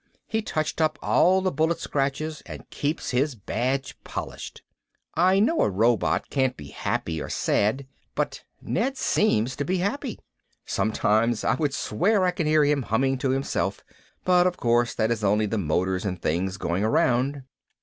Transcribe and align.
He 0.25 0.41
touched 0.41 0.81
up 0.81 0.97
all 1.03 1.41
the 1.41 1.51
bullet 1.51 1.79
scratches 1.79 2.41
and 2.47 2.67
keeps 2.71 3.11
his 3.11 3.35
badge 3.35 3.95
polished. 4.03 4.63
I 5.13 5.39
know 5.39 5.61
a 5.61 5.69
robot 5.69 6.31
can't 6.31 6.57
be 6.57 6.69
happy 6.69 7.21
or 7.21 7.29
sad 7.29 7.85
but 8.15 8.43
Ned 8.63 8.97
seems 8.97 9.55
to 9.57 9.63
be 9.63 9.77
happy. 9.77 10.17
Sometimes 10.65 11.43
I 11.43 11.53
would 11.53 11.75
swear 11.75 12.25
I 12.25 12.31
can 12.31 12.47
hear 12.47 12.63
him 12.65 12.81
humming 12.81 13.19
to 13.19 13.29
himself. 13.29 13.83
But, 14.25 14.47
of 14.47 14.57
course, 14.57 14.95
that 14.95 15.11
is 15.11 15.23
only 15.23 15.45
the 15.45 15.59
motors 15.59 16.03
and 16.03 16.19
things 16.19 16.57
going 16.57 16.83
around. 16.83 17.43